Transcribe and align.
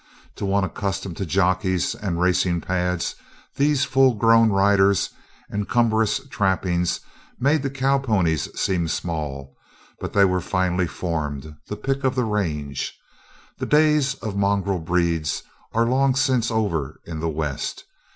To 0.37 0.47
one 0.47 0.63
accustomed 0.63 1.15
to 1.17 1.27
jockeys 1.27 1.93
and 1.93 2.19
racing 2.19 2.59
pads, 2.61 3.13
these 3.57 3.85
full 3.85 4.15
grown 4.15 4.49
riders 4.49 5.11
and 5.47 5.69
cumbrous 5.69 6.27
trappings 6.29 7.01
made 7.39 7.61
the 7.61 7.69
cowponies 7.69 8.49
seem 8.59 8.87
small 8.87 9.55
but 9.99 10.13
they 10.13 10.25
were 10.25 10.41
finely 10.41 10.87
formed, 10.87 11.55
the 11.67 11.77
pick 11.77 12.03
of 12.03 12.15
the 12.15 12.25
range. 12.25 12.97
The 13.59 13.67
days 13.67 14.15
of 14.15 14.35
mongrel 14.35 14.79
breeds 14.79 15.43
are 15.71 15.85
long 15.85 16.15
since 16.15 16.49
over 16.49 16.99
in 17.05 17.19
the 17.19 17.29
West. 17.29 17.83